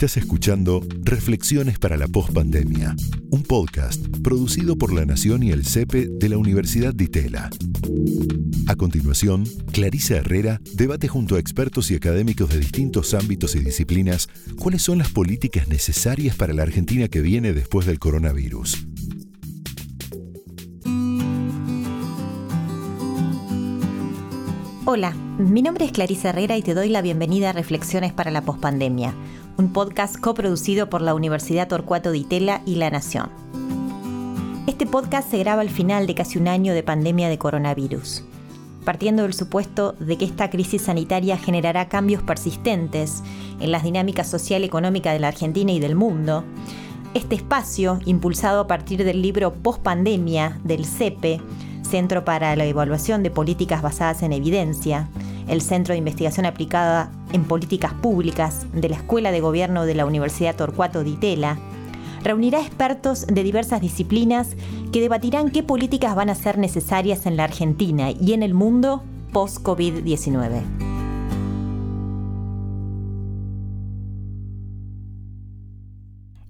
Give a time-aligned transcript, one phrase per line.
[0.00, 2.96] Estás escuchando Reflexiones para la Postpandemia,
[3.30, 7.50] un podcast producido por La Nación y el CEPE de la Universidad de Itela.
[8.66, 14.30] A continuación, Clarisa Herrera debate junto a expertos y académicos de distintos ámbitos y disciplinas
[14.58, 18.86] cuáles son las políticas necesarias para la Argentina que viene después del coronavirus.
[24.86, 28.42] Hola, mi nombre es Clarisa Herrera y te doy la bienvenida a Reflexiones para la
[28.42, 29.14] Postpandemia,
[29.60, 33.28] un podcast coproducido por la Universidad Torcuato Di Tella y La Nación.
[34.66, 38.24] Este podcast se graba al final de casi un año de pandemia de coronavirus,
[38.86, 43.22] partiendo del supuesto de que esta crisis sanitaria generará cambios persistentes
[43.60, 46.42] en las dinámicas social y económica de la Argentina y del mundo.
[47.12, 51.38] Este espacio, impulsado a partir del libro Postpandemia del CEPE,
[51.82, 55.10] Centro para la Evaluación de Políticas Basadas en Evidencia,
[55.48, 60.06] el Centro de Investigación Aplicada en Políticas Públicas de la Escuela de Gobierno de la
[60.06, 61.58] Universidad Torcuato Di Tella,
[62.22, 64.56] reunirá expertos de diversas disciplinas
[64.92, 69.02] que debatirán qué políticas van a ser necesarias en la Argentina y en el mundo
[69.32, 70.62] post-COVID-19.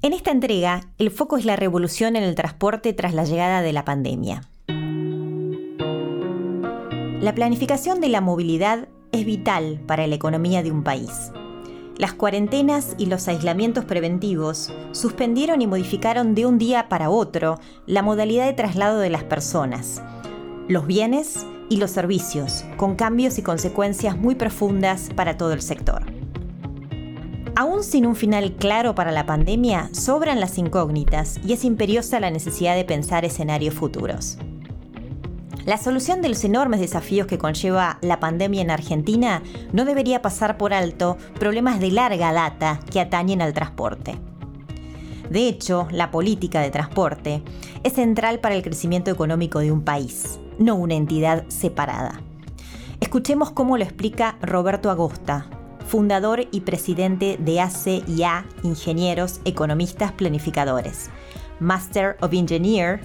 [0.03, 3.73] En esta entrega, el foco es la revolución en el transporte tras la llegada de
[3.75, 4.49] la pandemia.
[7.21, 11.33] La planificación de la movilidad es vital para la economía de un país.
[11.97, 18.03] Las cuarentenas y los aislamientos preventivos suspendieron y modificaron de un día para otro la
[18.03, 20.03] modalidad de traslado de las personas,
[20.67, 26.03] los bienes y los servicios, con cambios y consecuencias muy profundas para todo el sector.
[27.55, 32.31] Aún sin un final claro para la pandemia, sobran las incógnitas y es imperiosa la
[32.31, 34.39] necesidad de pensar escenarios futuros.
[35.71, 39.41] La solución de los enormes desafíos que conlleva la pandemia en Argentina
[39.73, 44.19] no debería pasar por alto problemas de larga data que atañen al transporte.
[45.31, 47.45] De hecho, la política de transporte
[47.85, 52.21] es central para el crecimiento económico de un país, no una entidad separada.
[52.99, 55.47] Escuchemos cómo lo explica Roberto Agosta,
[55.87, 61.11] fundador y presidente de ACIA Ingenieros Economistas Planificadores,
[61.61, 63.01] Master of Engineer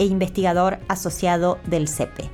[0.00, 2.28] e investigador asociado del CEPE.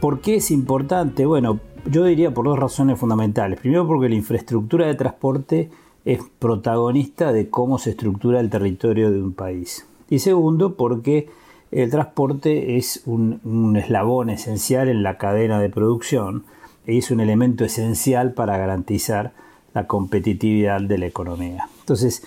[0.00, 1.26] ¿Por qué es importante?
[1.26, 3.58] Bueno, yo diría por dos razones fundamentales.
[3.58, 5.70] Primero porque la infraestructura de transporte
[6.04, 9.86] es protagonista de cómo se estructura el territorio de un país.
[10.10, 11.28] Y segundo porque
[11.70, 16.44] el transporte es un, un eslabón esencial en la cadena de producción
[16.86, 19.32] y es un elemento esencial para garantizar
[19.72, 21.68] la competitividad de la economía.
[21.80, 22.24] Entonces,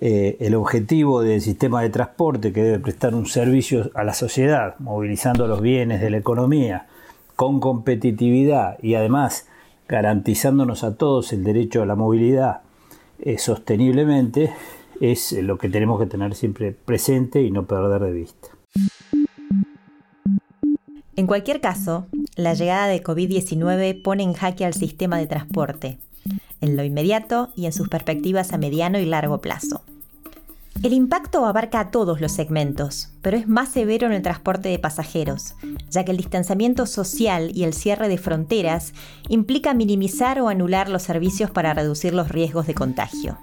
[0.00, 4.74] eh, el objetivo del sistema de transporte que debe prestar un servicio a la sociedad,
[4.78, 6.86] movilizando los bienes de la economía
[7.34, 9.46] con competitividad y además
[9.88, 12.60] garantizándonos a todos el derecho a la movilidad
[13.20, 14.52] eh, sosteniblemente,
[15.00, 18.48] es lo que tenemos que tener siempre presente y no perder de vista.
[21.16, 25.98] En cualquier caso, la llegada de COVID-19 pone en jaque al sistema de transporte,
[26.60, 29.82] en lo inmediato y en sus perspectivas a mediano y largo plazo.
[30.82, 34.78] El impacto abarca a todos los segmentos, pero es más severo en el transporte de
[34.78, 35.54] pasajeros,
[35.90, 38.92] ya que el distanciamiento social y el cierre de fronteras
[39.28, 43.38] implica minimizar o anular los servicios para reducir los riesgos de contagio.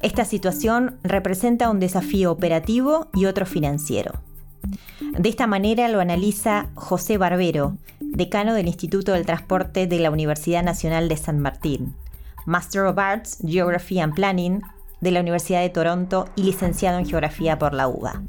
[0.00, 4.12] Esta situación representa un desafío operativo y otro financiero.
[5.18, 10.62] De esta manera lo analiza José Barbero, decano del Instituto del Transporte de la Universidad
[10.62, 11.94] Nacional de San Martín.
[12.46, 14.62] Master of Arts, Geography and Planning
[15.00, 18.22] de la Universidad de Toronto y licenciado en Geografía por la UBA.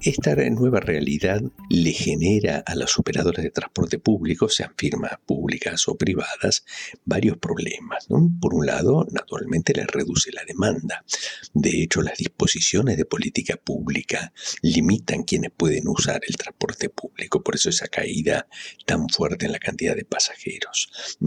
[0.00, 5.96] Esta nueva realidad le genera a los operadores de transporte público, sean firmas públicas o
[5.96, 6.64] privadas,
[7.04, 8.06] varios problemas.
[8.40, 11.04] Por un lado, naturalmente les reduce la demanda.
[11.54, 14.32] De hecho, las disposiciones de política pública
[14.62, 18.46] limitan quienes pueden usar el transporte público, por eso esa caída
[18.84, 21.18] tan fuerte en la cantidad de pasajeros.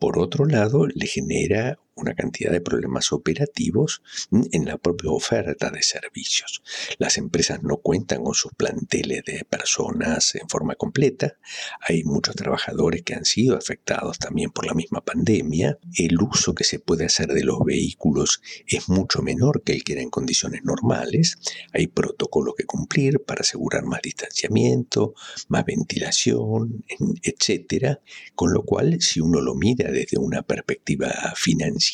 [0.00, 5.82] Por otro lado, le genera una cantidad de problemas operativos en la propia oferta de
[5.82, 6.62] servicios.
[6.98, 11.36] Las empresas no cuentan con sus planteles de personas en forma completa.
[11.80, 15.78] Hay muchos trabajadores que han sido afectados también por la misma pandemia.
[15.94, 19.92] El uso que se puede hacer de los vehículos es mucho menor que el que
[19.94, 21.38] era en condiciones normales.
[21.72, 25.14] Hay protocolos que cumplir para asegurar más distanciamiento,
[25.48, 26.84] más ventilación,
[27.22, 28.00] etcétera.
[28.34, 31.89] Con lo cual, si uno lo mira desde una perspectiva financiera,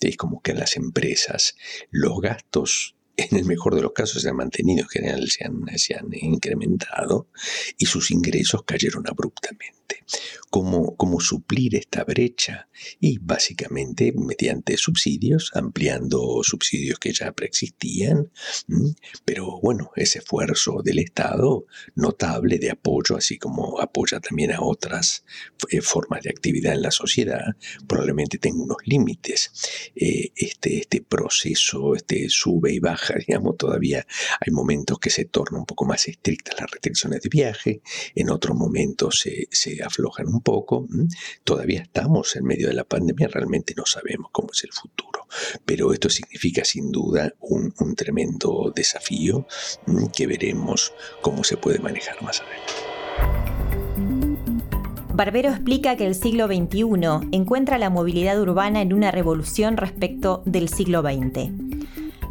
[0.00, 1.54] es como que a las empresas
[1.90, 6.08] los gastos en el mejor de los casos se han mantenido, en general se han,
[6.12, 7.28] incrementado
[7.78, 10.04] y sus ingresos cayeron abruptamente.
[10.50, 12.68] ¿Cómo, ¿Cómo suplir esta brecha?
[13.00, 18.30] Y básicamente mediante subsidios, ampliando subsidios que ya preexistían,
[19.24, 25.24] pero bueno, ese esfuerzo del Estado notable de apoyo, así como apoya también a otras
[25.70, 27.56] eh, formas de actividad en la sociedad,
[27.86, 29.52] probablemente tenga unos límites.
[29.94, 33.01] Eh, este, este proceso este sube y baja,
[33.56, 34.06] todavía
[34.40, 37.82] hay momentos que se tornan un poco más estrictas las restricciones de viaje,
[38.14, 40.86] en otros momentos se, se aflojan un poco.
[41.44, 45.26] Todavía estamos en medio de la pandemia, realmente no sabemos cómo es el futuro,
[45.64, 49.46] pero esto significa sin duda un, tremendo desafío
[50.14, 52.72] que veremos cómo se puede manejar más adelante.
[55.14, 60.70] Barbero explica que el siglo XXI encuentra la movilidad urbana en una revolución respecto del
[60.70, 61.50] siglo XX.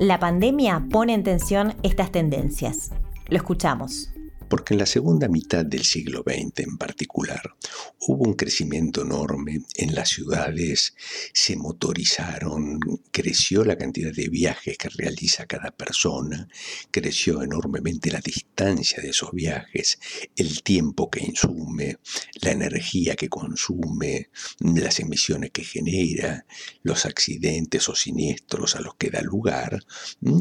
[0.01, 2.89] La pandemia pone en tensión estas tendencias.
[3.27, 4.11] Lo escuchamos
[4.51, 7.55] porque en la segunda mitad del siglo XX en particular
[7.99, 10.93] hubo un crecimiento enorme en las ciudades,
[11.33, 12.77] se motorizaron,
[13.11, 16.49] creció la cantidad de viajes que realiza cada persona,
[16.91, 19.99] creció enormemente la distancia de esos viajes,
[20.35, 21.99] el tiempo que insume,
[22.41, 26.45] la energía que consume, las emisiones que genera,
[26.83, 29.85] los accidentes o siniestros a los que da lugar,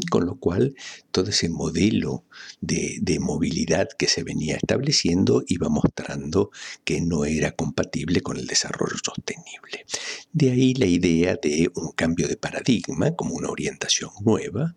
[0.09, 0.75] con lo cual
[1.11, 2.25] todo ese modelo
[2.59, 6.49] de, de movilidad que se venía estableciendo iba mostrando
[6.83, 9.85] que no era compatible con el desarrollo sostenible.
[10.33, 14.75] De ahí la idea de un cambio de paradigma como una orientación nueva,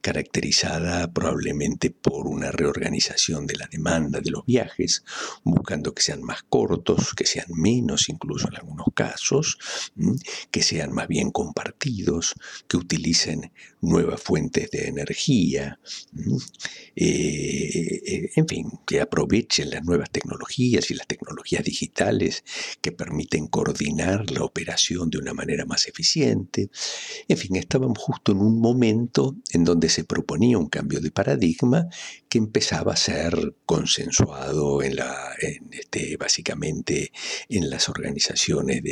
[0.00, 5.04] caracterizada probablemente por una reorganización de la demanda de los viajes,
[5.44, 9.58] buscando que sean más cortos, que sean menos incluso en algunos casos,
[10.50, 12.34] que sean más bien compartidos,
[12.66, 15.78] que utilicen nuevas fuentes de energía,
[16.96, 18.55] eh, eh, en fin,
[18.86, 22.44] que aprovechen las nuevas tecnologías y las tecnologías digitales
[22.80, 26.70] que permiten coordinar la operación de una manera más eficiente.
[27.28, 31.86] En fin, estábamos justo en un momento en donde se proponía un cambio de paradigma
[32.28, 35.34] que empezaba a ser consensuado en la,
[35.70, 37.12] este, básicamente
[37.48, 38.82] en las organizaciones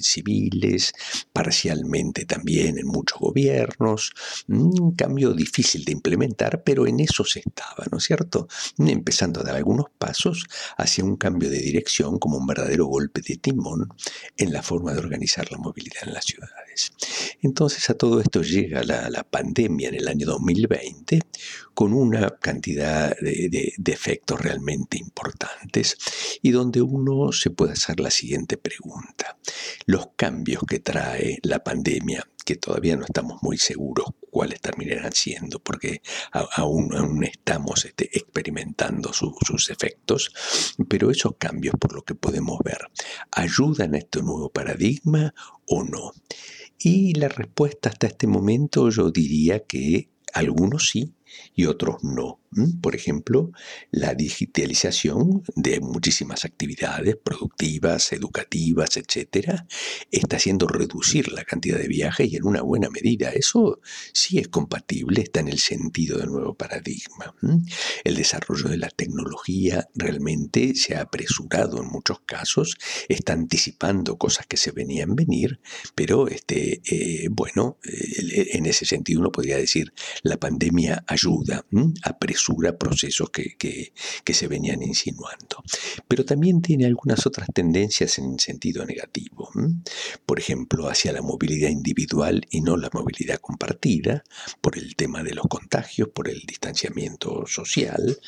[0.00, 0.92] civiles,
[1.32, 4.12] parcialmente también en muchos gobiernos,
[4.48, 8.25] un cambio difícil de implementar, pero en eso se estaba, ¿no es cierto?
[8.78, 10.46] Empezando a dar algunos pasos
[10.76, 13.88] hacia un cambio de dirección como un verdadero golpe de timón
[14.36, 16.92] en la forma de organizar la movilidad en las ciudades.
[17.42, 21.20] Entonces a todo esto llega la, pandemia en el año 2020
[21.74, 25.96] con una cantidad de, de efectos realmente importantes
[26.42, 29.36] y donde uno se puede hacer la siguiente pregunta.
[29.86, 34.06] Los cambios que trae la pandemia que todavía no estamos muy seguros
[34.36, 40.30] cuáles terminarán siendo, porque aún, aún estamos este, experimentando sus efectos,
[40.90, 42.80] pero esos cambios, por lo que podemos ver,
[43.30, 45.32] ¿ayudan a este nuevo paradigma
[45.64, 46.12] o no?
[46.78, 51.14] Y la respuesta hasta este momento yo diría que algunos sí
[51.54, 52.40] y otros no.
[52.80, 53.52] Por ejemplo,
[53.90, 59.66] la digitalización de muchísimas actividades productivas, educativas, etcétera,
[60.10, 63.80] está haciendo reducir la cantidad de viajes y en una buena medida eso
[64.14, 67.34] sí es compatible, está en el sentido del nuevo paradigma.
[68.04, 72.76] El desarrollo de la tecnología realmente se ha apresurado en muchos casos,
[73.08, 75.60] está anticipando cosas que se venían venir,
[75.94, 81.25] pero este, eh, bueno, eh, en ese sentido uno podría decir la pandemia ayuda,
[82.02, 85.62] apresura procesos que, que, se venían insinuando.
[86.06, 89.50] Pero también tiene algunas otras tendencias en sentido negativo.
[90.26, 94.24] Por ejemplo, hacia la movilidad individual y no la movilidad compartida,
[94.60, 98.18] por el tema de los contagios, por el distanciamiento social,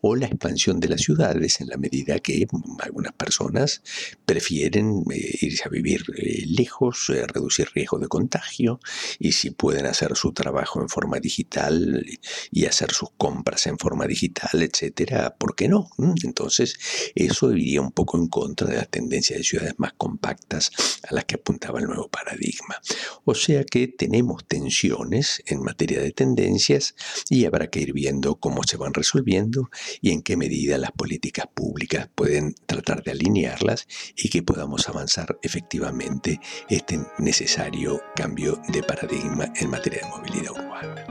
[0.00, 2.46] o la expansión de las ciudades en la medida que
[2.80, 3.82] algunas personas
[4.26, 8.80] prefieren eh, irse a vivir eh, lejos, eh, reducir riesgo de contagio,
[9.18, 12.04] y si pueden hacer su trabajo en forma digital
[12.50, 15.90] y hacer sus compras en forma digital, etcétera, ¿por qué no?
[15.98, 16.14] ¿Mm?
[16.24, 16.78] Entonces,
[17.14, 20.70] eso iría un poco en contra de la tendencia de ciudades más compactas
[21.08, 22.76] a las que apuntaba el nuevo paradigma.
[23.24, 26.94] O sea que tenemos tensiones en materia de tendencias
[27.28, 31.46] y habrá que ir viendo cómo se van resolviendo y en qué medida las políticas
[31.52, 33.86] públicas pueden tratar de alinearlas
[34.16, 41.09] y que podamos avanzar efectivamente este necesario cambio de paradigma en materia de movilidad urbana.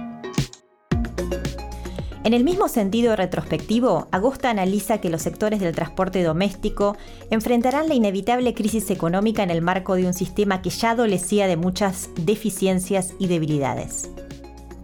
[2.24, 6.98] En el mismo sentido retrospectivo, Agosta analiza que los sectores del transporte doméstico
[7.32, 11.58] enfrentarán la inevitable crisis económica en el marco de un sistema que ya adolecía de
[11.58, 14.12] muchas deficiencias y debilidades.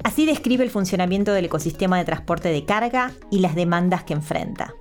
[0.04, 4.74] Así describe el funcionamiento del ecosistema de transporte de carga y las demandas que enfrenta.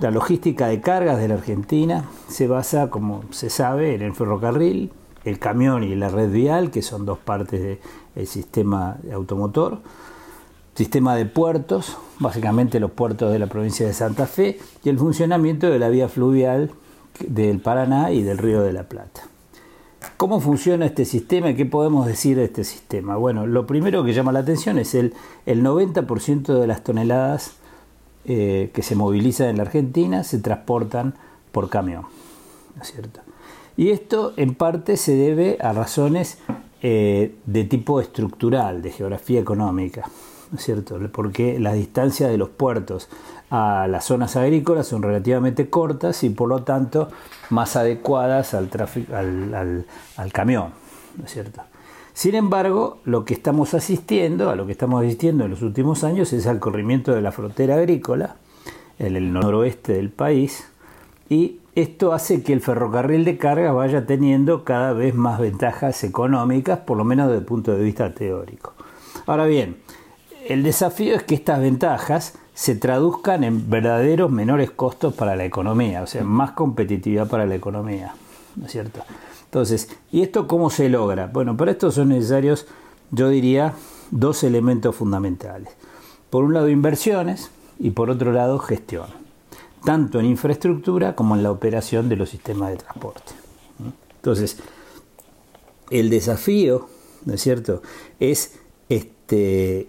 [0.00, 4.92] La logística de cargas de la Argentina se basa, como se sabe, en el ferrocarril,
[5.24, 7.78] el camión y la red vial, que son dos partes
[8.14, 9.80] del sistema automotor,
[10.78, 15.68] sistema de puertos, básicamente los puertos de la provincia de Santa Fe, y el funcionamiento
[15.68, 16.70] de la vía fluvial
[17.18, 19.22] del Paraná y del Río de la Plata.
[20.16, 23.16] ¿Cómo funciona este sistema qué podemos decir de este sistema?
[23.16, 25.14] Bueno, lo primero que llama la atención es el,
[25.46, 27.54] el 90% de las toneladas
[28.24, 31.14] eh, que se movilizan en la Argentina se transportan
[31.50, 32.02] por camión.
[32.76, 33.18] ¿no es cierto?
[33.76, 36.38] Y esto en parte se debe a razones
[36.82, 40.08] eh, de tipo estructural, de geografía económica.
[40.50, 40.98] ¿No es cierto?
[41.12, 43.08] Porque las distancias de los puertos
[43.50, 47.08] a las zonas agrícolas son relativamente cortas y por lo tanto
[47.50, 48.68] más adecuadas al,
[50.32, 50.72] camión.
[51.16, 51.62] ¿no es cierto?
[52.12, 56.32] Sin embargo, lo que estamos asistiendo, a lo que estamos asistiendo en los últimos años
[56.32, 58.36] es al corrimiento de la frontera agrícola
[58.98, 60.66] en el noroeste del país
[61.28, 66.80] y esto hace que el ferrocarril de carga vaya teniendo cada vez más ventajas económicas,
[66.80, 68.74] por lo menos desde el punto de vista teórico.
[69.26, 69.76] Ahora bien,
[70.48, 76.02] el desafío es que estas ventajas se traduzcan en verdaderos menores costos para la economía,
[76.02, 78.14] o sea, más competitividad para la economía,
[78.56, 79.02] ¿no es cierto?
[79.44, 81.26] Entonces, ¿y esto cómo se logra?
[81.26, 82.66] Bueno, para esto son necesarios,
[83.10, 83.74] yo diría,
[84.10, 85.68] dos elementos fundamentales.
[86.30, 89.06] Por un lado, inversiones y por otro lado, gestión,
[89.84, 93.32] tanto en infraestructura como en la operación de los sistemas de transporte.
[94.16, 94.58] Entonces,
[95.90, 96.88] el desafío,
[97.26, 97.82] ¿no es cierto?,
[98.18, 99.88] es este,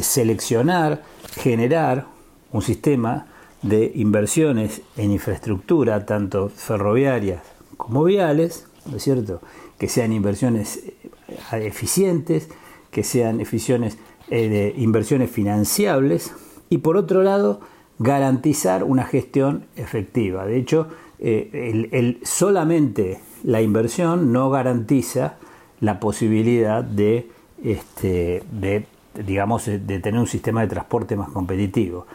[0.00, 1.02] seleccionar,
[1.36, 2.06] generar
[2.52, 3.26] un sistema
[3.62, 7.42] de inversiones en infraestructura, tanto ferroviarias
[7.76, 9.40] como viales, ¿no es cierto?
[9.78, 10.82] Que sean inversiones
[11.28, 12.48] eh, eficientes,
[12.90, 13.98] que sean eficientes,
[14.30, 16.32] eh, inversiones financiables
[16.70, 17.60] y por otro lado
[17.98, 20.46] garantizar una gestión efectiva.
[20.46, 25.36] De hecho, eh, el, solamente la inversión no garantiza
[25.80, 27.28] la posibilidad de,
[27.62, 28.86] este, de,
[29.24, 32.06] digamos, de tener un sistema de transporte más competitivo.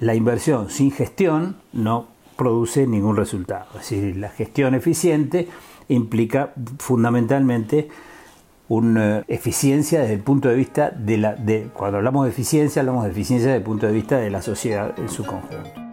[0.00, 3.66] la inversión sin gestión no produce ningún resultado.
[3.74, 5.48] Es decir, la gestión eficiente
[5.88, 7.88] implica fundamentalmente
[8.68, 13.04] una eficiencia desde el punto de vista de la de cuando hablamos de eficiencia hablamos
[13.04, 15.88] de eficiencia desde el punto de vista de la sociedad en su conjunto.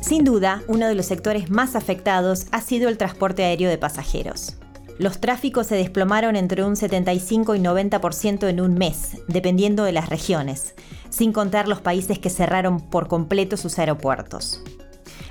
[0.00, 4.56] Sin duda, uno de los sectores más afectados ha sido el transporte aéreo de pasajeros.
[5.00, 10.10] Los tráficos se desplomaron entre un 75 y 90% en un mes, dependiendo de las
[10.10, 10.74] regiones,
[11.08, 14.62] sin contar los países que cerraron por completo sus aeropuertos.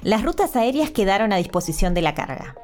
[0.01, 2.55] Las rutas aéreas quedaron a disposición de la carga.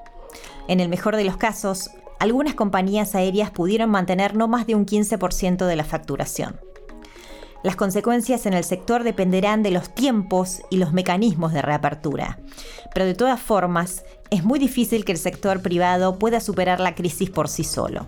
[0.68, 4.88] En el mejor de los casos, algunas compañías aéreas pudieron mantener no más de un
[4.88, 6.60] 15% de la facturación.
[7.64, 12.40] Las consecuencias en el sector dependerán de los tiempos y los mecanismos de reapertura,
[12.94, 17.30] pero de todas formas, es muy difícil que el sector privado pueda superar la crisis
[17.30, 18.08] por sí solo.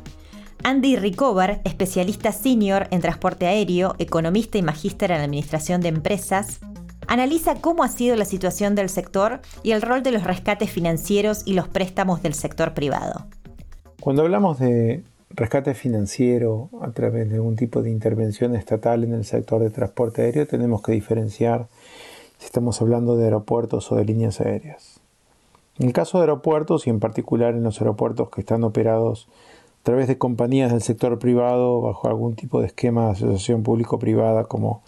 [0.64, 6.60] Andy Ricover, especialista senior en transporte aéreo, economista y magíster en administración de empresas,
[7.08, 11.44] analiza cómo ha sido la situación del sector y el rol de los rescates financieros
[11.46, 13.28] y los préstamos del sector privado.
[14.02, 19.26] Cuando hablamos de rescate financiero a través de algún tipo de intervención estatal en el
[19.26, 21.68] sector de transporte aéreo, tenemos que diferenciar
[22.38, 25.00] si estamos hablando de aeropuertos o de líneas aéreas.
[25.80, 29.28] En el caso de aeropuertos y en particular en los aeropuertos que están operados
[29.82, 34.46] a través de compañías del sector privado bajo algún tipo de esquema de asociación público-privada
[34.46, 34.82] como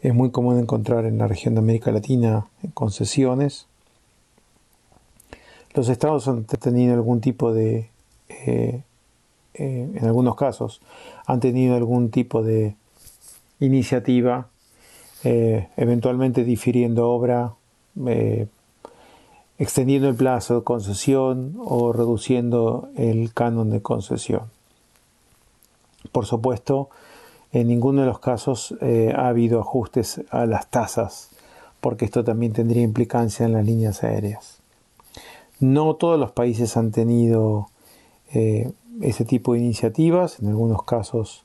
[0.00, 3.66] es muy común encontrar en la región de América Latina concesiones.
[5.74, 7.88] Los estados han tenido algún tipo de,
[8.28, 8.82] eh,
[9.54, 10.80] eh, en algunos casos,
[11.26, 12.76] han tenido algún tipo de
[13.60, 14.48] iniciativa,
[15.24, 17.54] eh, eventualmente difiriendo obra,
[19.58, 24.50] extendiendo el plazo de concesión o reduciendo el canon de concesión.
[26.10, 26.88] Por supuesto,
[27.52, 31.30] en ninguno de los casos eh, ha habido ajustes a las tasas,
[31.80, 34.58] porque esto también tendría implicancia en las líneas aéreas.
[35.60, 37.68] No todos los países han tenido
[38.32, 41.44] eh, ese tipo de iniciativas, en algunos casos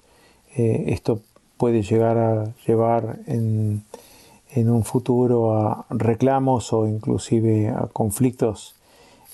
[0.56, 1.22] eh, esto
[1.58, 3.84] puede llegar a llevar en,
[4.56, 8.76] un futuro a reclamos o inclusive a conflictos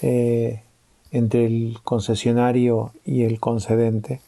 [0.01, 0.63] eh,
[1.11, 4.19] entre el concesionario y el concedente.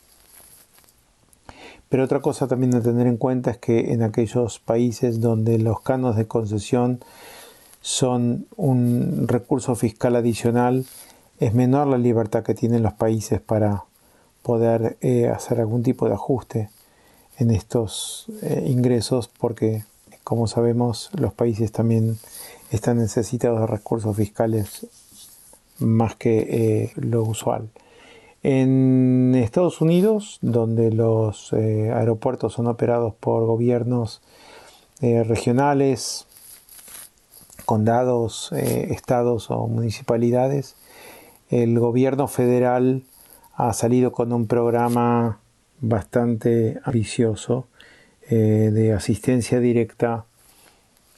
[1.90, 5.82] Pero otra cosa también a tener en cuenta es que en aquellos países donde los
[5.82, 7.00] canos de concesión
[7.82, 10.86] son un recurso fiscal adicional,
[11.39, 13.86] es menor la libertad que tienen los países para
[14.42, 16.70] poder eh, hacer algún tipo de ajuste
[17.38, 19.84] en estos eh, ingresos porque
[20.24, 22.18] como sabemos los países también
[22.72, 24.88] están necesitados de recursos fiscales
[25.80, 27.70] más que lo usual.
[28.42, 34.22] En Estados Unidos, donde los aeropuertos son operados por gobiernos
[35.01, 36.25] regionales,
[37.65, 40.75] condados, estados o municipalidades,
[41.50, 43.04] el gobierno federal
[43.56, 45.40] ha salido con un programa
[45.82, 47.68] bastante ambicioso
[48.30, 50.25] eh, de asistencia directa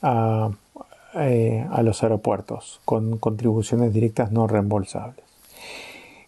[0.03, 5.25] eh, a, los aeropuertos con contribuciones directas no reembolsables.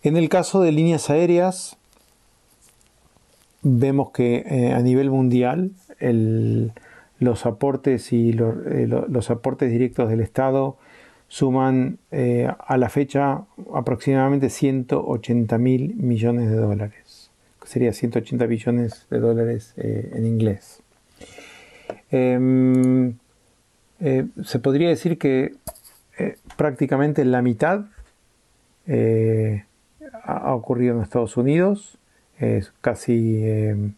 [0.02, 1.76] En el caso de líneas aéreas,
[3.62, 5.72] vemos que eh, a nivel mundial
[7.20, 10.78] los aportes y los aportes directos del Estado
[11.30, 13.44] suman eh, a la fecha
[13.74, 17.30] aproximadamente 180 mil millones de dólares.
[17.64, 20.82] Sería 180 billones de dólares eh, en inglés.
[22.10, 23.14] Em,
[24.00, 25.54] eh, se podría decir que
[26.58, 27.86] prácticamente la mitad
[30.24, 32.00] ha ocurrido en Estados Unidos,
[32.82, 33.94] casi em,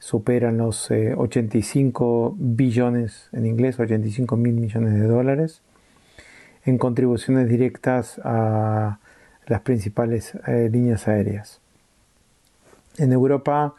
[0.00, 5.62] superan los 85 billones en inglés, 85 mil millones de dólares
[6.66, 8.98] en contribuciones directas a
[9.46, 11.60] las principales eh, líneas aéreas.
[12.98, 13.74] En Europa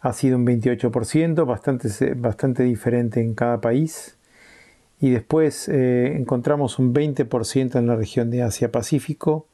[0.00, 4.16] ha sido un 28%, bastante, bastante diferente en cada país.
[4.98, 9.46] Y después eh, encontramos un 20% en la región de Asia-Pacífico.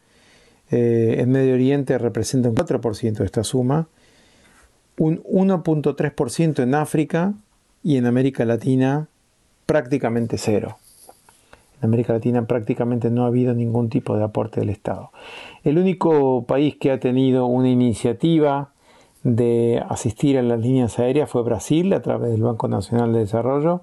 [0.71, 3.89] Eh, en Medio Oriente representa un 4% de esta suma.
[4.99, 7.35] Un 1.3% en África
[7.83, 9.09] y en América Latina
[9.67, 10.79] prácticamente cero.
[11.81, 15.11] En América Latina prácticamente no ha habido ningún tipo de aporte del Estado.
[15.65, 18.73] El único país que ha tenido una iniciativa
[19.23, 23.83] de asistir a las líneas aéreas fue Brasil a través del Banco Nacional de Desarrollo,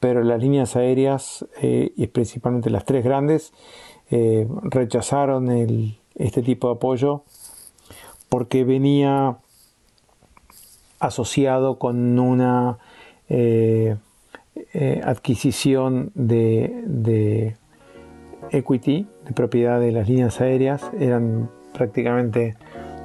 [0.00, 3.52] pero las líneas aéreas, eh, y principalmente las tres grandes,
[4.10, 5.48] eh, rechazaron
[6.14, 7.22] este tipo de apoyo
[8.28, 9.38] porque venía
[10.98, 12.78] asociado con una
[13.28, 13.96] eh,
[14.72, 17.56] eh, adquisición de,
[18.50, 22.56] equity, de propiedad de las líneas aéreas, eran prácticamente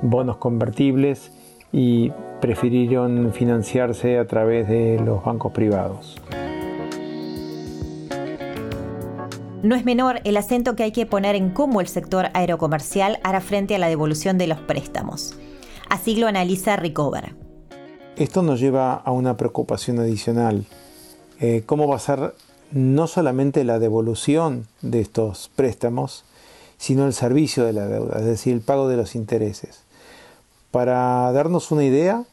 [0.02, 1.32] bonos convertibles
[1.72, 6.22] y prefirieron financiarse a través de los bancos privados.
[9.62, 13.42] No es menor el acento que hay que poner en cómo el sector aerocomercial hará
[13.42, 15.38] frente a la devolución de los préstamos.
[15.90, 17.36] Así lo analiza Recover.
[18.16, 20.66] Esto nos lleva a una preocupación adicional
[21.40, 22.34] eh, cómo va a ser
[22.72, 26.24] no solamente la devolución de estos préstamos,
[26.78, 29.84] sino el servicio de la deuda, es decir, el pago de los intereses.
[30.72, 32.26] Para darnos una idea,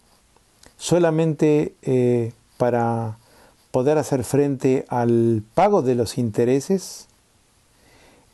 [0.76, 3.18] solamente eh, para
[3.70, 7.08] poder hacer frente al pago de los intereses,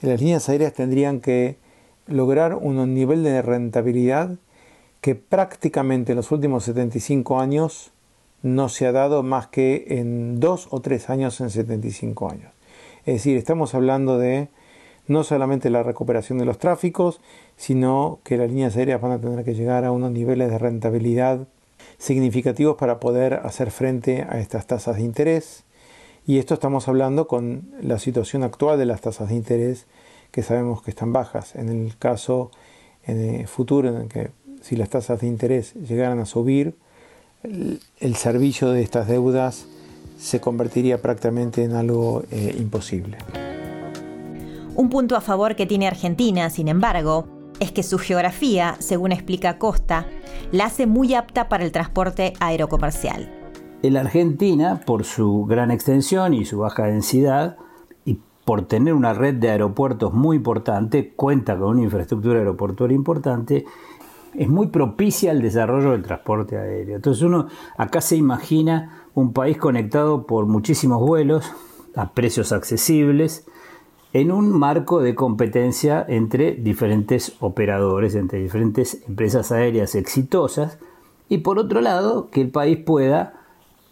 [0.00, 1.56] las líneas aéreas tendrían que
[2.06, 4.37] lograr un nivel de rentabilidad
[5.00, 7.91] que prácticamente en los últimos 75 años
[8.42, 12.52] no se ha dado más que en dos o tres años en 75 años.
[13.05, 14.48] Es decir, estamos hablando de
[15.07, 17.20] no solamente la recuperación de los tráficos,
[17.57, 21.46] sino que las líneas aéreas van a tener que llegar a unos niveles de rentabilidad
[21.98, 25.64] significativos para poder hacer frente a estas tasas de interés.
[26.26, 29.87] Y esto estamos hablando con la situación actual de las tasas de interés
[30.31, 31.57] que sabemos que están bajas.
[31.57, 32.50] En el caso
[33.05, 36.76] en el futuro en el que si las tasas de interés llegaran a subir,
[37.44, 39.66] el, servicio de estas deudas
[40.18, 43.18] se convertiría prácticamente en algo eh, imposible.
[44.74, 47.26] Un punto a favor que tiene Argentina, sin embargo,
[47.61, 50.07] es que su geografía, según explica Costa,
[50.50, 53.31] la hace muy apta para el transporte aerocomercial.
[53.83, 57.57] En la Argentina, por su gran extensión y su baja densidad,
[58.05, 63.64] y por tener una red de aeropuertos muy importante, cuenta con una infraestructura aeroportuaria importante
[64.35, 66.97] es muy propicia al desarrollo del transporte aéreo.
[66.97, 71.51] Entonces uno acá se imagina un país conectado por muchísimos vuelos
[71.95, 73.47] a precios accesibles
[74.12, 80.79] en un marco de competencia entre diferentes operadores, entre diferentes empresas aéreas exitosas
[81.29, 83.35] y por otro lado que el país pueda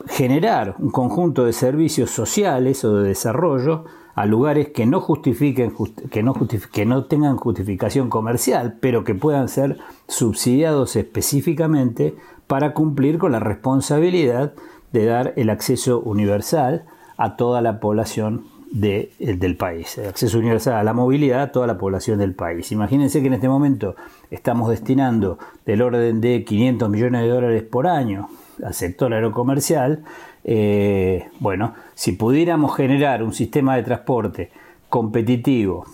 [0.09, 5.73] generar un conjunto de servicios sociales o de desarrollo a lugares que no justifiquen
[6.11, 6.35] que no,
[6.73, 12.15] que no tengan justificación comercial, pero que puedan ser subsidiados específicamente
[12.47, 14.55] para cumplir con la responsabilidad
[14.93, 16.85] de dar el acceso universal
[17.17, 21.77] a toda la población del país, el acceso universal a la movilidad a toda la
[21.77, 22.71] población del país.
[22.71, 23.97] Imagínense que en este momento
[24.31, 28.29] estamos destinando del orden de 500 millones de dólares por año
[28.65, 30.05] al sector aerocomercial,
[30.45, 34.51] eh, bueno, si pudiéramos generar un sistema de transporte
[34.89, 35.87] competitivo,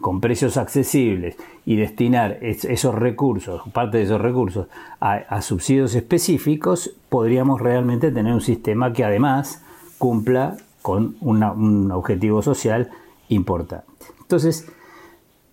[0.00, 4.68] con precios accesibles y destinar esos recursos, parte de esos recursos,
[5.00, 9.62] a, subsidios específicos, podríamos realmente tener un sistema que además
[9.98, 12.90] cumpla con un objetivo social
[13.28, 13.86] importante.
[14.20, 14.70] Entonces,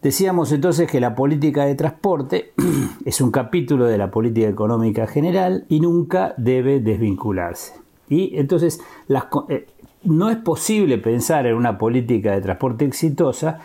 [0.01, 2.53] decíamos entonces que la política de transporte
[3.05, 7.84] es un capítulo de la política económica general y nunca debe desvincularse.
[8.09, 8.79] Y entonces
[9.49, 9.67] eh,
[10.03, 13.59] no es posible pensar en una política de transporte exitosa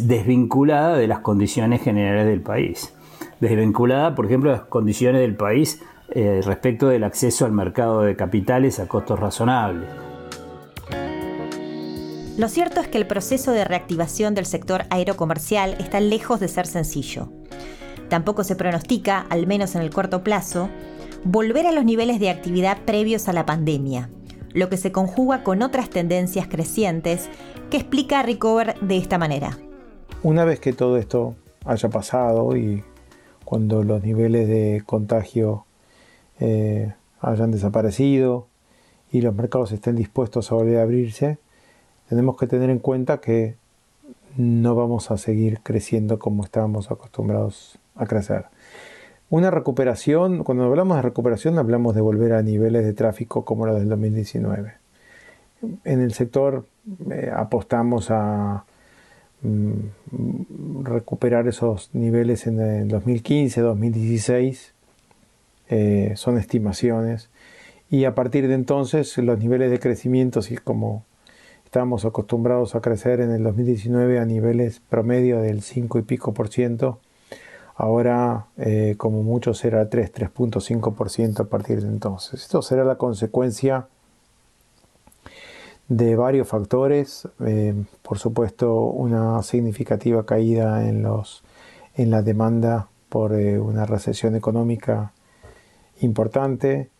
[0.00, 2.92] desvinculada de las condiciones generales del país.
[3.40, 8.16] Desvinculada, por ejemplo, de las condiciones del país eh, respecto del acceso al mercado de
[8.16, 9.88] capitales a costos razonables.
[12.36, 16.66] Lo cierto es que el proceso de reactivación del sector aerocomercial está lejos de ser
[16.66, 17.30] sencillo.
[18.08, 20.68] Tampoco se pronostica, al menos en el corto plazo,
[21.24, 24.10] volver a los niveles de actividad previos a la pandemia,
[24.52, 27.28] lo que se conjuga con otras tendencias crecientes
[27.70, 29.58] que explica Recover de esta manera.
[30.22, 32.82] Una vez que todo esto haya pasado y
[33.44, 35.64] cuando los niveles de contagio
[36.38, 38.46] eh, hayan desaparecido
[39.12, 41.38] y los mercados estén dispuestos a volver a abrirse,
[42.08, 43.56] tenemos que tener en cuenta que
[44.36, 48.46] no vamos a seguir creciendo como estábamos acostumbrados a crecer.
[49.30, 53.78] Una recuperación, cuando hablamos de recuperación hablamos de volver a niveles de tráfico como los
[53.78, 54.74] del 2019.
[55.84, 56.66] En el sector
[57.10, 58.64] eh, apostamos a
[59.42, 64.74] Mm, recuperar esos niveles en el 2015, 2016.
[65.70, 67.30] Eh, son estimaciones.
[67.90, 71.04] Y a partir de entonces los niveles de crecimiento, si como
[71.64, 76.48] estábamos acostumbrados a crecer en el 2019 a niveles promedio del 5 y pico por
[76.48, 77.00] ciento,
[77.80, 82.42] ahora eh, como mucho será 3, 3.5 por ciento a partir de entonces.
[82.42, 83.86] Esto será la consecuencia
[85.88, 91.42] de varios factores, eh, por supuesto una significativa caída en, los,
[91.94, 95.12] en la demanda por eh, una recesión económica
[96.00, 96.90] importante.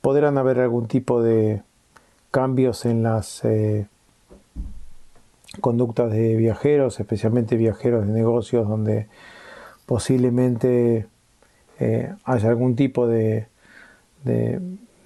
[0.00, 1.62] Podrán haber algún tipo de
[2.30, 3.42] cambios en las
[5.60, 9.08] conductas de viajeros, especialmente viajeros de negocios, donde
[9.86, 11.06] posiblemente
[12.24, 13.48] haya algún tipo de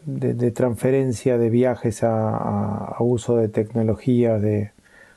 [0.07, 4.73] de, transferencia de viajes a, uso de tecnologías de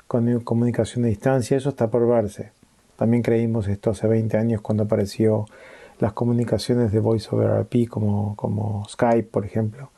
[0.08, 2.52] comunicación a distancia, eso está por verse.
[2.96, 5.46] También creímos esto hace 20 años cuando apareció
[6.00, 9.92] las comunicaciones de Voice over IP como Skype, por ejemplo.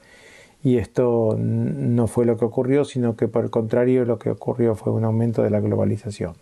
[0.61, 4.75] Y esto no fue lo que ocurrió, sino que por el contrario lo que ocurrió
[4.75, 6.33] fue un aumento de la globalización.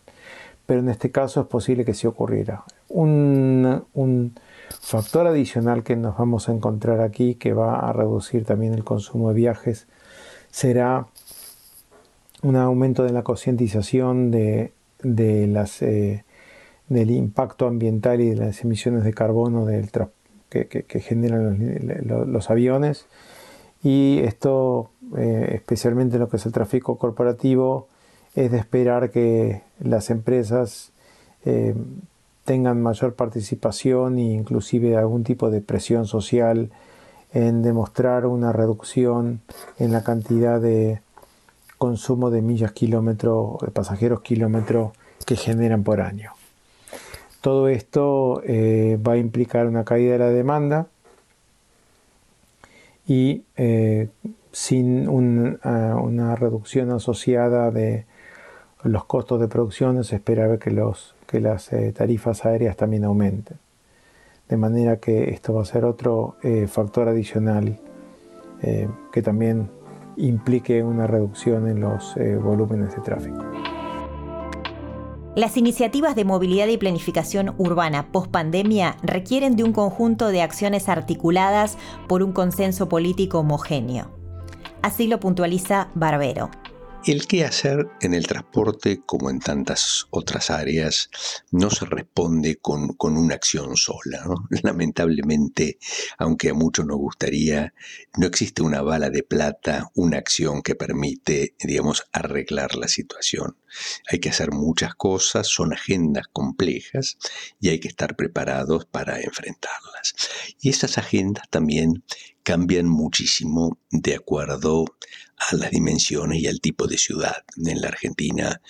[0.65, 2.63] Pero en este caso es posible que sí ocurriera.
[2.89, 4.33] un,
[4.81, 9.29] Factor adicional que nos vamos a encontrar aquí, que va a reducir también el consumo
[9.29, 9.87] de viajes,
[10.51, 11.07] será
[12.41, 14.71] un aumento de la concientización eh,
[15.03, 15.57] del
[17.11, 19.89] impacto ambiental y de las emisiones de carbono del
[20.49, 23.05] que, generan los, aviones.
[23.87, 27.87] Y esto, eh, especialmente en lo que es el tráfico corporativo,
[28.35, 30.91] es de esperar que las empresas
[31.45, 31.73] eh,
[32.43, 36.69] tengan mayor participación e inclusive algún tipo de presión social
[37.31, 39.39] en demostrar una reducción
[39.79, 40.99] en la cantidad de
[41.77, 44.91] consumo de millas kilómetro, de pasajeros kilómetro
[45.25, 46.33] que generan por año.
[47.39, 50.87] Todo esto eh, va a implicar una caída de la demanda
[53.07, 54.09] y eh,
[54.51, 55.07] sin
[55.63, 58.05] ah, una reducción asociada de
[58.83, 63.57] los costos de producción se espera que los que las eh, tarifas aéreas también aumenten.
[64.47, 67.77] De manera que esto va a ser otro eh, factor adicional
[68.61, 69.69] eh, que también
[70.15, 73.43] implique una reducción en los volúmenes de tráfico.
[75.37, 80.89] Las iniciativas de movilidad y planificación urbana post pandemia requieren de un conjunto de acciones
[80.89, 84.09] articuladas por un consenso político homogéneo.
[84.81, 86.49] Así lo puntualiza Barbero.
[87.07, 91.09] El qué hacer en el transporte, como en tantas otras áreas,
[91.51, 94.25] no se responde con, una acción sola.
[94.61, 95.79] Lamentablemente,
[96.17, 97.73] aunque a muchos nos gustaría,
[98.17, 103.55] no existe una bala de plata, una acción que permite, digamos, arreglar la situación.
[104.11, 107.17] Hay que hacer muchas cosas, son agendas complejas
[107.61, 110.13] y hay que estar preparados para enfrentarlas.
[110.59, 112.03] Y esas agendas también
[112.43, 114.85] cambian muchísimo de acuerdo
[115.37, 117.43] a las dimensiones y al tipo de ciudad.
[117.57, 118.61] En la Argentina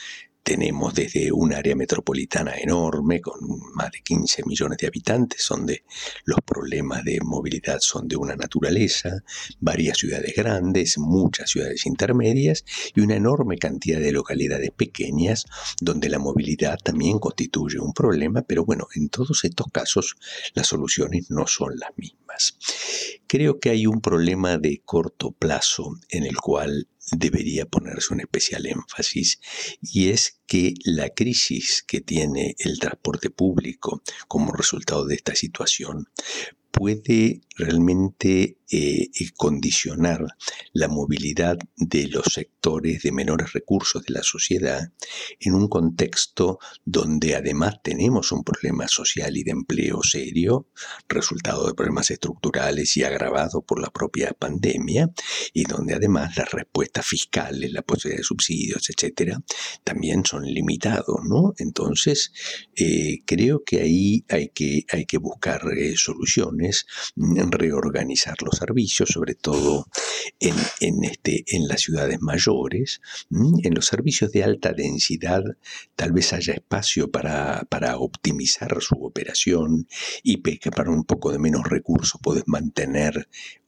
[0.47, 3.35] tenemos desde un área metropolitana enorme con
[3.73, 5.83] más de 15 millones de habitantes, donde
[6.23, 9.23] los problemas de movilidad son de una naturaleza,
[9.59, 12.63] varias ciudades grandes, muchas ciudades intermedias
[12.95, 15.43] y una enorme cantidad de localidades pequeñas
[15.81, 20.15] donde la movilidad también constituye un problema, pero bueno, en todos estos casos
[20.53, 22.26] las soluciones no son las mismas.
[23.27, 28.65] Creo que hay un problema de corto plazo en el cual debería ponerse un especial
[28.65, 29.39] énfasis
[29.81, 36.09] y es que la crisis que tiene el transporte público como resultado de esta situación
[36.71, 40.25] puede realmente eh, condicionar
[40.73, 44.91] la movilidad de los sectores de menores recursos de la sociedad
[45.39, 50.67] en un contexto donde además tenemos un problema social y de empleo serio,
[51.07, 55.11] resultado de problemas estructurales y agravado por la propia pandemia,
[55.53, 59.41] y donde además las respuestas fiscales, la posibilidad de subsidios, etcétera,
[59.83, 61.53] también son limitados, ¿no?
[61.57, 62.31] Entonces,
[62.75, 69.09] eh, creo que ahí hay que, hay que buscar eh, soluciones, mm, reorganizar los servicios,
[69.09, 69.87] sobre todo
[70.39, 75.43] en, este, en las ciudades mayores, en los servicios de alta densidad,
[75.95, 79.87] tal vez haya espacio para, para optimizar su operación
[80.23, 83.27] y que para un poco de menos recursos puedes mantener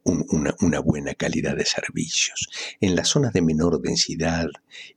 [0.09, 2.49] una, buena calidad de servicios.
[2.79, 4.47] En las zonas de menor densidad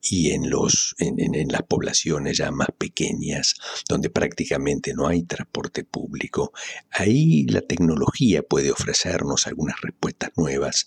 [0.03, 3.55] y en, los, en, las poblaciones ya más pequeñas,
[3.89, 6.53] donde prácticamente no hay transporte público,
[6.91, 10.87] ahí la tecnología puede ofrecernos algunas respuestas nuevas,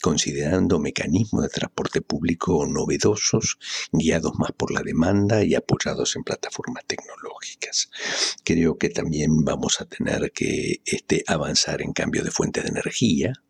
[0.00, 3.58] considerando mecanismos de transporte público novedosos,
[3.92, 7.90] guiados más por la demanda y apoyados en plataformas tecnológicas.
[8.44, 13.41] Creo que también vamos a tener que este, avanzar en cambio de fuente de energía,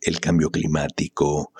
[0.00, 1.52] el cambio climático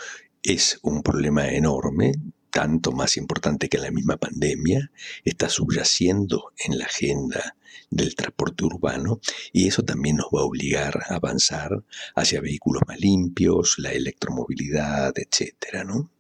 [0.42, 2.12] es un problema enorme,
[2.51, 4.90] tanto más importante que la misma pandemia,
[5.24, 7.57] está subyaciendo en la agenda
[7.90, 9.20] del transporte urbano
[9.53, 11.70] y eso también nos va a obligar a avanzar
[12.14, 15.85] hacia vehículos más limpios, la electromovilidad, etc.
[15.87, 16.11] ¿no?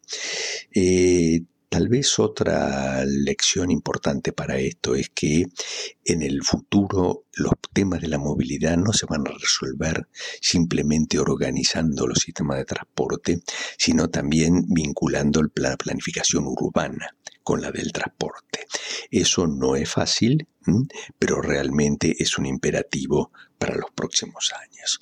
[0.74, 5.44] Eh, Tal vez otra lección importante para esto es que
[6.04, 10.08] en el futuro los temas de la movilidad no se van a resolver
[10.40, 13.42] simplemente organizando los sistemas de transporte,
[13.76, 18.66] sino también vinculando la planificación urbana con la del transporte.
[19.10, 20.48] Eso no es fácil,
[21.18, 25.00] pero realmente es un imperativo para los próximos años.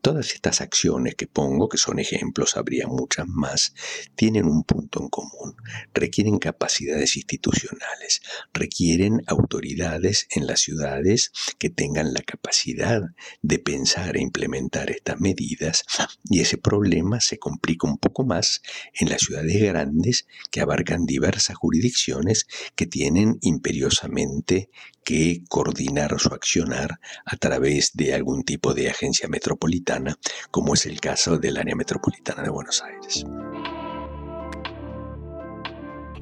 [0.00, 3.74] Todas estas acciones que pongo, que son ejemplos, habría muchas más,
[4.14, 5.54] tienen un punto en común.
[5.92, 8.22] Requieren capacidades institucionales,
[8.54, 13.02] requieren autoridades en las ciudades que tengan la capacidad
[13.42, 15.84] de pensar e implementar estas medidas
[16.24, 18.62] y ese problema se complica un poco más
[18.94, 24.70] en las ciudades grandes que abarcan diversas jurisdicciones que tienen imperiosamente
[25.04, 30.16] que coordinar su accionar a través de algún tipo de agencia metropolitana,
[30.50, 33.24] como es el caso del área metropolitana de Buenos Aires.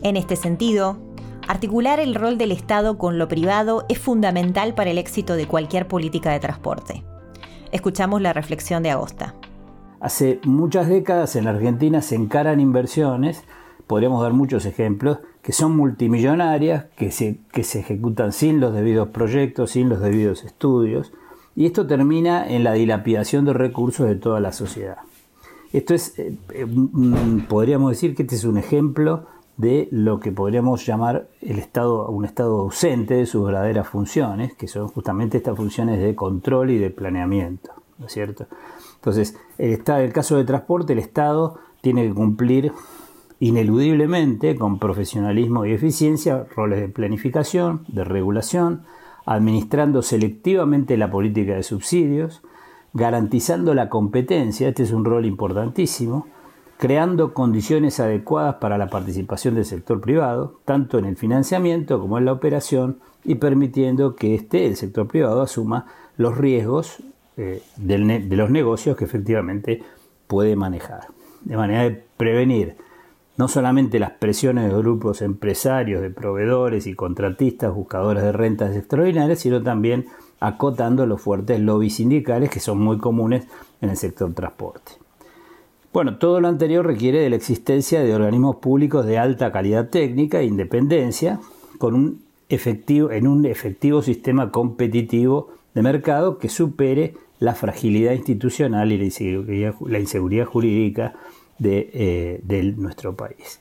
[0.02, 0.98] En este sentido,
[1.48, 5.88] articular el rol del Estado con lo privado es fundamental para el éxito de cualquier
[5.88, 7.04] política de transporte.
[7.72, 9.34] Escuchamos la reflexión de Agosta.
[10.00, 13.42] Hace muchas décadas en la Argentina se encaran inversiones,
[13.88, 19.08] podríamos dar muchos ejemplos, que son multimillonarias, que se, que se ejecutan sin los debidos
[19.08, 21.10] proyectos, sin los debidos estudios,
[21.56, 24.98] y esto termina en la dilapidación de recursos de toda la sociedad.
[25.72, 26.66] Esto es, eh, eh,
[27.48, 29.24] podríamos decir que este es un ejemplo
[29.56, 34.68] de lo que podríamos llamar el estado, un estado ausente de sus verdaderas funciones, que
[34.68, 38.48] son justamente estas funciones de control y de planeamiento, ¿no es cierto?
[38.96, 42.70] Entonces, el, el caso de transporte, el Estado tiene que cumplir
[43.40, 48.82] ineludiblemente, con profesionalismo y eficiencia, roles de planificación, de regulación,
[49.26, 52.42] administrando selectivamente la política de subsidios,
[52.94, 56.26] garantizando la competencia, este es un rol importantísimo,
[56.78, 62.24] creando condiciones adecuadas para la participación del sector privado, tanto en el financiamiento como en
[62.24, 67.02] la operación, y permitiendo que este, el sector privado asuma los riesgos
[67.36, 69.82] eh, de los negocios que efectivamente
[70.26, 71.08] puede manejar,
[71.42, 72.76] de manera de prevenir
[73.38, 79.38] no solamente las presiones de grupos empresarios, de proveedores y contratistas buscadores de rentas extraordinarias,
[79.38, 80.06] sino también
[80.40, 83.46] acotando los fuertes lobbies sindicales que son muy comunes
[83.80, 84.92] en el sector transporte.
[85.92, 90.40] Bueno, todo lo anterior requiere de la existencia de organismos públicos de alta calidad técnica
[90.40, 91.38] e independencia,
[91.78, 98.90] con un efectivo, en un efectivo sistema competitivo de mercado que supere la fragilidad institucional
[98.90, 101.14] y la inseguridad jurídica
[101.58, 103.60] de, eh, nuestro país.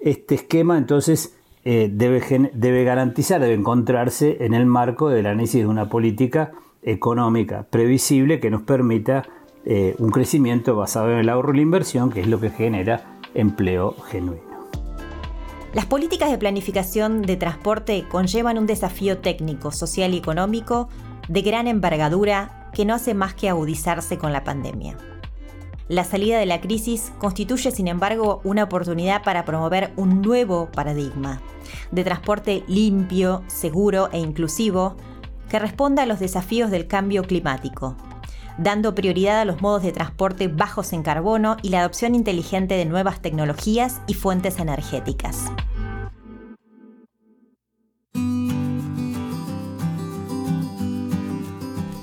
[0.00, 5.66] Este esquema entonces eh, debe, debe garantizar, debe encontrarse en el marco del análisis de
[5.66, 9.24] una política económica previsible que nos permita
[9.64, 13.18] eh, un crecimiento basado en el ahorro y la inversión, que es lo que genera
[13.34, 14.42] empleo genuino.
[15.72, 20.88] Las políticas de planificación de transporte conllevan un desafío técnico, social y económico
[21.28, 24.96] de gran envergadura que no hace más que agudizarse con la pandemia.
[25.88, 31.42] La salida de la crisis constituye, sin embargo, una oportunidad para promover un nuevo paradigma
[31.90, 34.96] de transporte limpio, seguro e inclusivo
[35.50, 37.96] que responda a los desafíos del cambio climático,
[38.56, 42.86] dando prioridad a los modos de transporte bajos en carbono y la adopción inteligente de
[42.86, 45.52] nuevas tecnologías y fuentes energéticas.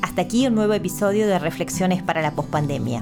[0.03, 3.01] Hasta aquí un nuevo episodio de Reflexiones para la Postpandemia.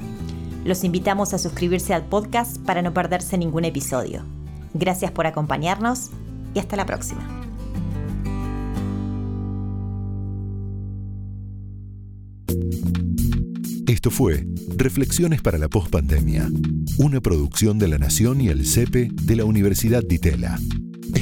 [0.65, 4.23] Los invitamos a suscribirse al podcast para no perderse ningún episodio.
[4.73, 6.09] Gracias por acompañarnos
[6.53, 7.27] y hasta la próxima.
[13.87, 14.45] Esto fue
[14.77, 16.47] Reflexiones para la Postpandemia,
[16.99, 20.59] una producción de La Nación y el CEPE de la Universidad de Itela.